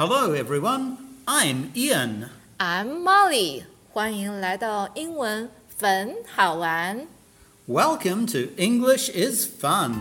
[0.00, 0.96] Hello, everyone.
[1.26, 2.28] I'm Ian.
[2.58, 7.06] I'm Molly，欢迎来到英文粉好玩。
[7.68, 9.94] Welcome to English is Fun.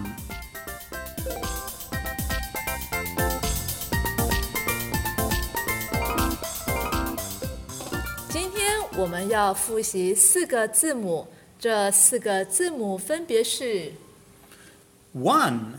[8.30, 11.28] 今天我们要复习四个字母，
[11.58, 13.94] 这四个字母分别是
[15.16, 15.78] One,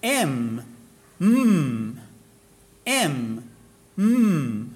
[0.00, 0.60] M,
[1.18, 1.95] mm,
[2.87, 3.51] M,
[3.99, 4.69] mm.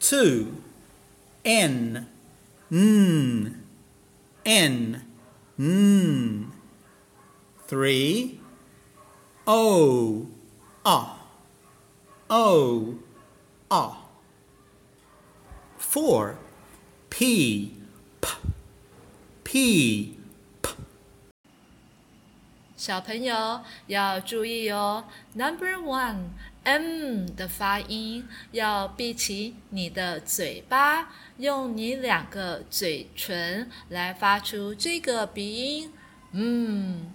[0.00, 0.62] Two,
[1.44, 2.06] N,
[2.72, 3.62] N,
[4.46, 5.02] N,
[5.58, 6.52] N.
[7.66, 8.40] Three,
[9.46, 10.28] O,
[10.82, 11.26] ah,
[12.30, 12.94] O,
[13.70, 14.02] ah.
[15.76, 16.38] Four,
[17.10, 17.74] P,
[18.22, 18.28] P,
[19.44, 20.15] P,
[22.86, 25.06] 小朋友要注意哦。
[25.34, 26.28] Number one
[26.62, 35.92] M 的发音要闭起你的嘴巴，用你两个嘴唇来发出这个鼻音，
[36.30, 37.12] 嗯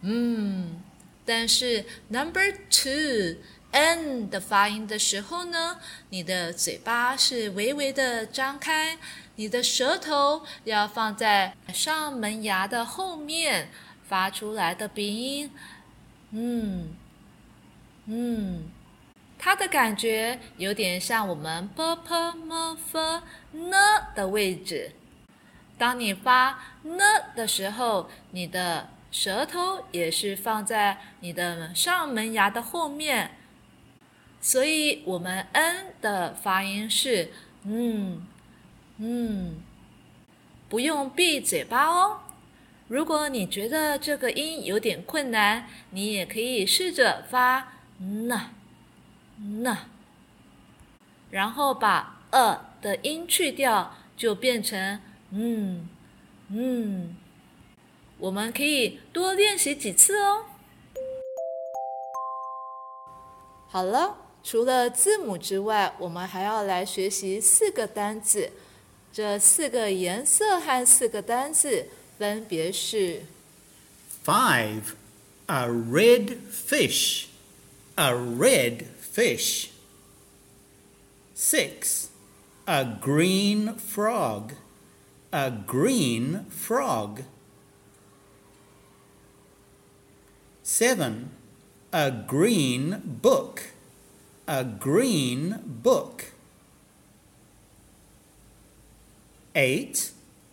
[0.00, 0.80] 嗯。
[1.26, 5.76] 但是 Number two N 的发音的时候呢，
[6.08, 8.96] 你的嘴巴是微微的张开，
[9.36, 13.68] 你的舌头要放在上门牙的后面。
[14.10, 15.52] 发出来的鼻音，
[16.32, 16.88] 嗯
[18.06, 18.64] 嗯，
[19.38, 22.98] 它的感觉有点像我们 p p m f
[23.52, 23.70] n
[24.16, 24.90] 的位置。
[25.78, 26.98] 当你发 n
[27.36, 33.36] 的时候，你的舌头也是放在你的上门牙的后面，
[34.40, 38.26] 所以我们 n 的发音是嗯
[38.96, 39.62] 嗯，
[40.68, 42.22] 不用闭嘴巴哦。
[42.90, 48.50] 如果你觉得这个音有点困难，你也可以试着发呢
[49.62, 49.78] 呢，
[51.30, 55.88] 然后把呃的音去掉，就变成嗯
[56.48, 57.14] 嗯。
[58.18, 60.46] 我们可以多练习几次哦。
[63.68, 68.50] 好了，除了字母之外，我们还要来学习四个单字。
[69.12, 71.86] 这四个颜色和四个单字。
[72.19, 73.23] 分别是
[74.25, 74.95] Five,
[75.47, 77.27] a red fish,
[77.95, 79.69] a red fish.
[81.35, 82.07] Six,
[82.65, 84.53] a green frog,
[85.31, 87.21] a green frog.
[90.63, 91.29] Seven,
[91.93, 93.61] a green book,
[94.47, 96.31] a green book.
[99.53, 100.11] Eight,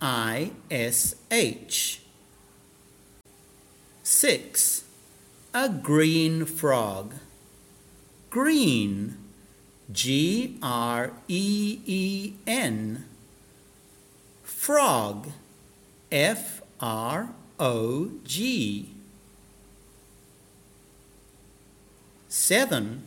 [0.00, 2.00] I S H.
[4.02, 4.84] Six,
[5.54, 7.14] a green frog.
[8.30, 9.16] Green,
[9.92, 13.04] G R E E N.
[14.42, 15.28] Frog,
[16.10, 18.90] F R O G.
[22.28, 23.06] Seven,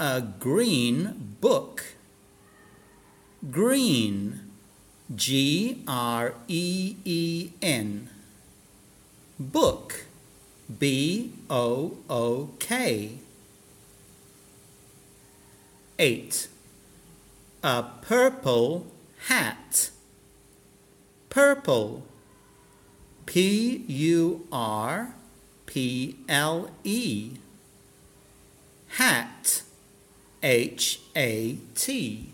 [0.00, 1.84] a green book.
[3.50, 4.43] Green,
[5.14, 8.08] G R E E N.
[9.38, 10.06] Book,
[10.78, 13.18] B O O K.
[15.98, 16.48] Eight,
[17.62, 18.86] a purple
[19.28, 19.90] hat.
[21.28, 22.02] Purple,
[23.26, 25.14] P U R
[25.66, 27.32] P L E.
[28.88, 29.62] Hat,
[30.42, 32.33] H A T.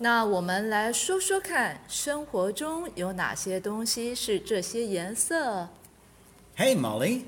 [0.00, 5.68] 那我们来说说看，生活中有哪些东西是这些颜色？
[6.56, 7.24] Hey Molly,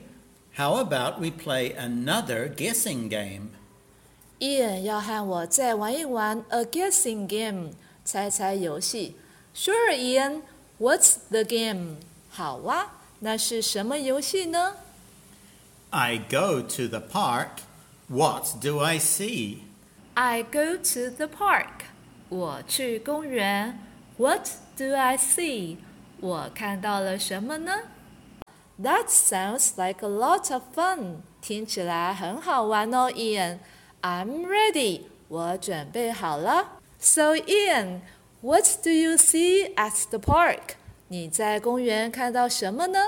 [0.56, 3.48] how about we play another guessing game?
[4.38, 7.70] 伊恩要和我再玩一玩 a guessing game，
[8.04, 9.16] 猜猜游戏。
[9.54, 10.42] Sure, Ian.
[10.78, 11.96] What's the game?
[12.30, 14.76] 好啊，那是什么游戏呢？
[15.90, 17.62] I go to the park.
[18.08, 19.62] What do I see?
[20.14, 21.81] I go to the park.
[22.28, 23.78] 我去公园。
[24.16, 25.76] What do I see?
[26.20, 27.72] 我看到了什么呢？
[28.82, 31.22] That sounds like a lot of fun.
[31.40, 36.80] 听起来很好玩哦，Ian。I'm ready，我准备好了。
[37.00, 40.76] So Ian，what do you see at the park？
[41.08, 42.98] 你在公园看到什么呢？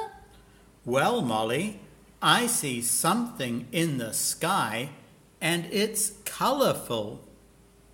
[0.85, 1.75] Well, Molly,
[2.21, 4.89] I see something in the sky,
[5.41, 7.19] and it's colorful.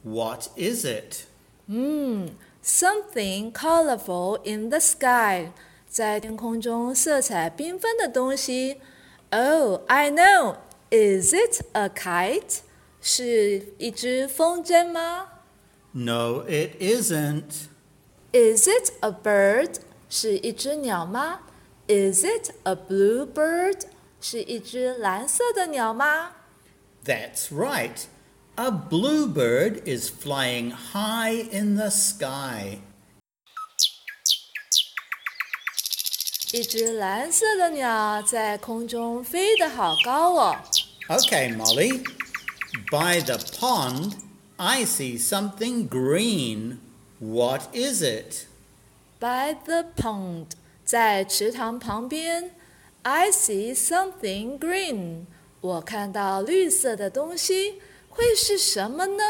[0.03, 1.25] What is it?
[1.67, 2.31] 嗯，
[2.62, 5.53] something colorful in the sky，
[5.88, 8.81] 在天空中色彩缤纷的东西。
[9.31, 10.59] Oh, I know.
[10.91, 12.61] Is it a kite?
[13.00, 15.29] 是一只风筝吗？
[15.93, 17.67] No, it isn't.
[18.33, 19.77] Is it a bird?
[20.09, 21.41] 是一只鸟吗？
[21.88, 23.83] Is it a blue bird?
[24.21, 26.33] 是一只蓝色的鸟吗？
[27.05, 28.06] That's right.
[28.61, 32.79] A bluebird is flying high in the sky.
[36.53, 40.56] 一只蓝色的鸟在空中飞得好高哦。
[41.09, 42.05] Okay, Molly.
[42.91, 44.15] By the pond,
[44.56, 46.79] I see something green.
[47.19, 48.47] What is it?
[49.19, 50.53] By the pond，
[50.85, 52.53] 在池塘旁边，
[53.03, 55.27] I see something green。
[55.61, 57.81] 我看到绿色的东西，
[58.11, 59.23] 会是什么呢？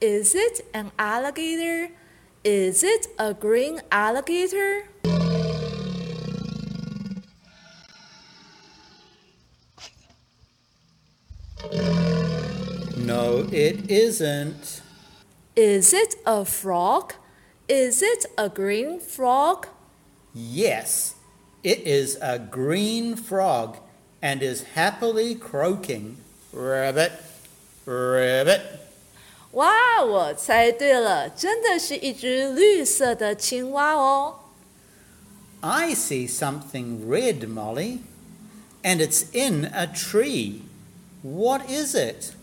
[0.00, 1.90] Is it an alligator?
[2.44, 4.84] Is it a green alligator?
[12.96, 14.82] No, it isn't.
[15.56, 17.14] Is it a frog?
[17.66, 19.66] Is it a green frog?
[20.32, 21.14] Yes,
[21.64, 23.78] it is a green frog
[24.22, 26.18] and is happily croaking.
[26.52, 27.12] Rabbit,
[27.86, 28.60] rabbit.
[29.52, 34.40] 哇，我猜对了，真的是一只绿色的青蛙哦。
[35.60, 37.98] I see something red, Molly,
[38.82, 40.60] and it's in a tree.
[41.22, 42.34] What is it?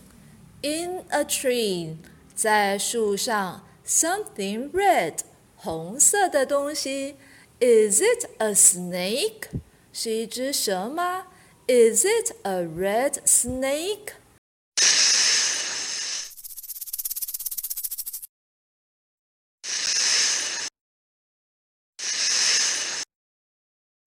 [0.62, 1.96] In a tree，
[2.34, 5.20] 在树上，something red，
[5.56, 7.16] 红色的东西。
[7.58, 9.48] Is it a snake？
[9.92, 11.24] 是一只蛇吗？
[11.66, 13.14] Is it a red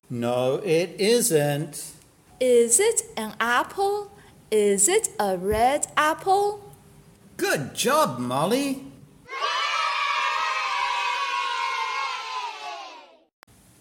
[0.09, 1.93] snake？No, it isn't.
[2.39, 4.11] Is it an apple?
[4.51, 6.61] Is it a red apple?
[7.37, 8.83] Good job, Molly.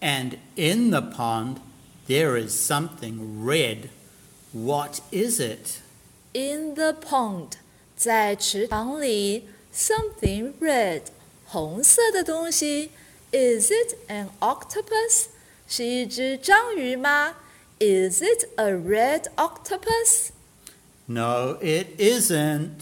[0.00, 1.60] And in the pond,
[2.06, 3.90] there is something red.
[4.52, 5.80] What is it?
[6.32, 7.56] In the pond,
[7.96, 11.02] 在池塘里，something red，
[11.46, 12.90] 红色的东西。
[13.32, 15.28] Is it an octopus?
[15.72, 17.36] 是一只章鱼吗？
[17.80, 20.30] Is it a red octopus?
[21.06, 22.80] No, it isn't.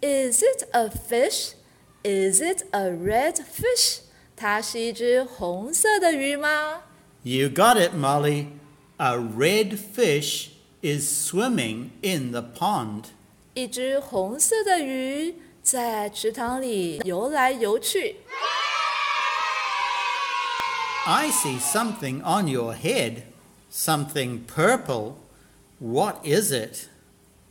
[0.00, 1.54] Is it a fish?
[2.02, 4.00] Is it a red fish?
[4.36, 6.82] 它是一只红色的鱼吗？
[7.22, 8.48] You got it, Molly.
[8.98, 10.48] A red fish
[10.82, 13.04] is swimming in the pond.
[13.54, 18.16] 一只红色的鱼在池塘里游来游去。
[21.08, 23.24] I see something on your head,
[23.70, 25.16] something purple.
[25.78, 26.88] What is it?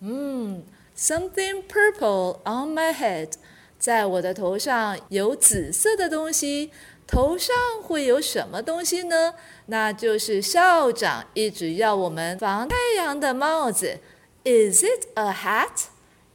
[0.02, 0.62] Hmm,
[0.96, 3.34] something purple on my head，
[3.78, 6.72] 在我的头上有紫色的东西。
[7.06, 7.54] 头上
[7.84, 9.36] 会有什么东西呢？
[9.68, 14.00] 那就是校长一直要我们防太阳的帽子。
[14.46, 15.90] Is it a hat?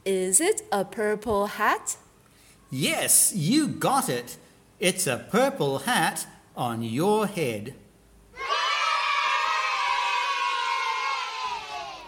[0.05, 1.97] Is it a purple hat?
[2.71, 4.37] Yes, you got it.
[4.79, 7.73] It's a purple hat on your head.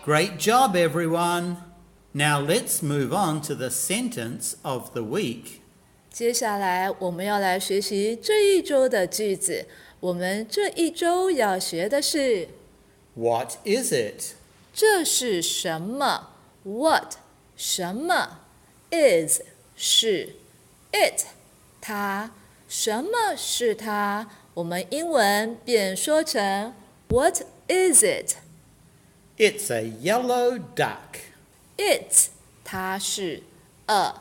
[0.03, 1.57] Great job, everyone.
[2.13, 5.61] Now let's move on to the sentence of the week.
[6.11, 9.67] 接下来我们要来学习这一周的句子。
[10.01, 12.49] 我们这一周要学的是
[13.13, 14.33] What is it?
[14.73, 16.29] 这是什么？
[16.63, 17.15] What
[17.55, 18.39] 什么？
[18.89, 19.41] Is
[19.77, 20.35] 是
[20.91, 21.27] It
[21.79, 22.31] 它
[22.67, 24.29] 什么是它？
[24.53, 26.73] 我们英文便说成
[27.07, 28.35] What is it?
[29.37, 31.19] It's a yellow duck.
[31.77, 32.29] It
[32.63, 33.43] 它是
[33.87, 34.15] a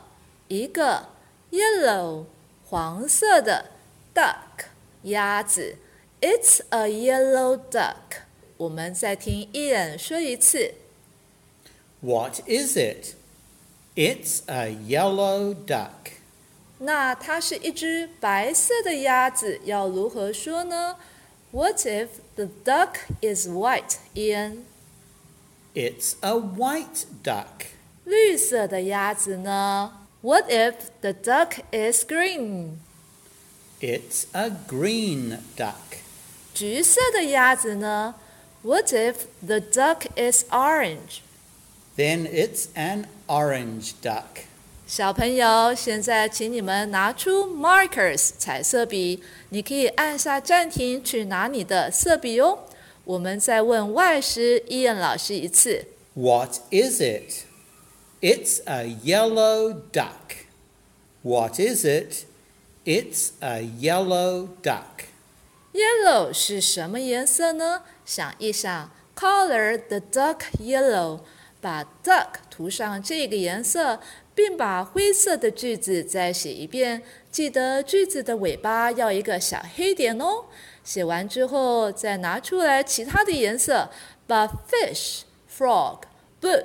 [0.47, 1.09] 一个
[1.51, 2.25] yellow
[2.65, 3.71] 黄色的
[4.13, 4.65] duck
[5.03, 5.77] 鸭子。
[6.21, 8.23] It's a yellow duck。
[8.57, 10.75] 我们再听 Ian 说一次。
[11.99, 13.15] What is it?
[13.95, 16.14] It's a yellow duck.
[16.79, 20.97] 那它是一只白色的鸭子，要如何说呢？
[21.51, 24.63] What if the duck is white, Ian?
[25.73, 27.67] It's a white duck.
[28.05, 30.07] 绿色的鸭子呢？
[30.21, 32.77] What if the duck is green？
[33.79, 35.99] It's a green duck.
[36.53, 38.15] 橘色的鸭子呢？
[38.63, 39.15] What if
[39.45, 41.21] the duck is orange？
[41.97, 44.45] Then it's an orange duck.
[44.87, 52.59] 小朋友，现在请你们拿出 markers 彩色笔，你可以按下暂停去拿你的色笔哦。
[53.05, 57.45] 我们再问外师伊恩老师一次 What is it?
[58.21, 60.45] It's a yellow duck.
[61.23, 62.25] What is it?
[62.83, 65.05] It's a yellow duck.
[65.73, 67.83] ，yellow 是什么颜色呢？
[68.05, 71.21] 想一想，color the duck yellow，
[71.61, 73.99] 把 duck 涂上这个颜色，
[74.36, 77.02] 并把灰色的句子再写一遍。
[77.32, 80.44] 记得句子的尾巴要一个小黑点哦。
[80.84, 83.90] 写完之后，再拿出来其他的颜色，
[84.26, 86.02] 把 fish、frog、
[86.40, 86.64] book、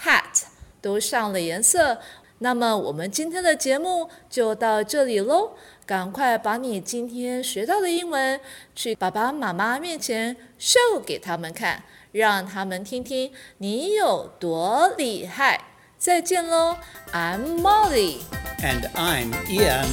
[0.00, 0.44] hat
[0.80, 1.98] 都上了颜色。
[2.40, 5.52] 那么我们今天的节目就到这里喽。
[5.86, 8.40] 赶快把你今天学到的英文
[8.74, 11.82] 去爸爸妈妈面前 show 给他们看，
[12.12, 15.75] 让他们听听你有多厉害。
[15.97, 16.77] 再见喽，
[17.13, 18.19] I'm Molly。
[18.63, 19.87] And I'm Ian.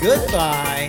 [0.00, 0.88] Goodbye.